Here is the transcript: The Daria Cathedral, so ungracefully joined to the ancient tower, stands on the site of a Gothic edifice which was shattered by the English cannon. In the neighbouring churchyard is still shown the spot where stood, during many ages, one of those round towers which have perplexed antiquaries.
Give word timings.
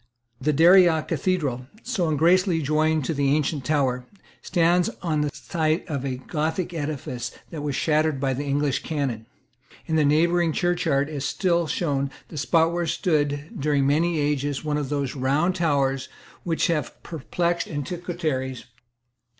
The 0.41 0.51
Daria 0.51 1.03
Cathedral, 1.03 1.67
so 1.83 2.09
ungracefully 2.09 2.63
joined 2.63 3.05
to 3.05 3.13
the 3.13 3.35
ancient 3.35 3.63
tower, 3.63 4.07
stands 4.41 4.89
on 5.03 5.21
the 5.21 5.29
site 5.31 5.87
of 5.87 6.03
a 6.03 6.15
Gothic 6.17 6.73
edifice 6.73 7.31
which 7.51 7.61
was 7.61 7.75
shattered 7.75 8.19
by 8.19 8.33
the 8.33 8.43
English 8.43 8.81
cannon. 8.81 9.27
In 9.85 9.97
the 9.97 10.03
neighbouring 10.03 10.53
churchyard 10.53 11.07
is 11.07 11.23
still 11.23 11.67
shown 11.67 12.09
the 12.29 12.37
spot 12.39 12.73
where 12.73 12.87
stood, 12.87 13.51
during 13.61 13.85
many 13.85 14.17
ages, 14.19 14.65
one 14.65 14.77
of 14.77 14.89
those 14.89 15.15
round 15.15 15.53
towers 15.57 16.09
which 16.41 16.65
have 16.65 17.03
perplexed 17.03 17.67
antiquaries. 17.67 18.65